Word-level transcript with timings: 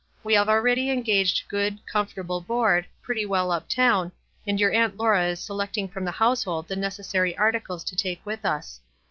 We 0.23 0.33
have 0.33 0.49
already 0.49 0.89
engaged 0.89 1.47
good, 1.47 1.77
comfortable 1.85 2.41
board, 2.41 2.87
pretty 3.03 3.23
well 3.23 3.51
up 3.51 3.69
town, 3.69 4.11
and 4.47 4.59
your 4.59 4.71
Aunt 4.71 4.97
Laura 4.97 5.27
is 5.27 5.39
se 5.39 5.53
lecting 5.53 5.87
from 5.91 6.05
the 6.05 6.11
household 6.11 6.67
the 6.67 6.75
necessary 6.75 7.37
articles 7.37 7.83
to 7.83 7.95
take 7.95 8.25
with 8.25 8.43
us. 8.43 8.79